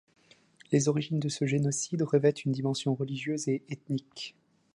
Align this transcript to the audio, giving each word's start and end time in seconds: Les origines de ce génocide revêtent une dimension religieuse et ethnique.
Les 0.71 0.87
origines 0.87 1.19
de 1.19 1.29
ce 1.29 1.45
génocide 1.45 2.01
revêtent 2.01 2.43
une 2.43 2.51
dimension 2.51 2.95
religieuse 2.95 3.47
et 3.47 3.61
ethnique. 3.69 4.35